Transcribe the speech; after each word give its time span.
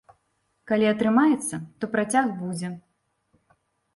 Калі 0.69 0.85
атрымаецца, 0.93 1.59
то 1.83 1.89
працяг 1.97 2.27
будзе. 2.41 2.67